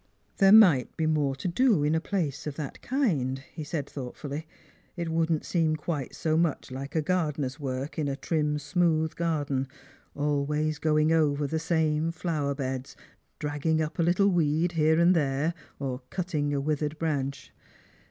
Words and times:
"There 0.39 0.51
might 0.51 0.97
be 0.97 1.05
more 1.05 1.35
to 1.35 1.47
do 1.47 1.83
in 1.83 1.93
a 1.93 2.01
place 2.01 2.47
of 2.47 2.55
that 2.55 2.81
kind," 2.81 3.37
he 3.53 3.63
said 3.63 3.87
thoughtfully." 3.87 4.47
It 4.97 5.09
wouldn't 5.09 5.45
seem 5.45 5.75
quite 5.75 6.15
so 6.15 6.35
much 6.35 6.71
like 6.71 6.95
a 6.95 7.03
gardcner'a 7.03 7.59
work 7.59 7.99
in 7.99 8.07
a 8.07 8.15
trim 8.15 8.57
smooth 8.57 9.13
garden, 9.15 9.67
always 10.15 10.79
going 10.79 11.11
over 11.13 11.45
the 11.45 11.59
same 11.59 12.09
flower 12.11 12.55
beds, 12.55 12.95
dragging 13.37 13.79
up 13.79 13.99
a 13.99 14.01
little 14.01 14.29
weed 14.29 14.71
here 14.71 14.99
and 14.99 15.15
there, 15.15 15.53
or 15.77 16.01
cutting 16.09 16.51
a 16.51 16.59
withered 16.59 16.97
branch. 16.97 17.53